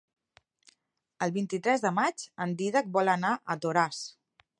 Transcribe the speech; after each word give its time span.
El 1.25 1.33
vint-i-tres 1.35 1.83
de 1.85 1.91
maig 1.97 2.23
en 2.47 2.55
Dídac 2.63 2.89
vol 2.99 3.13
anar 3.17 3.35
a 3.35 3.57
Toràs. 3.67 4.01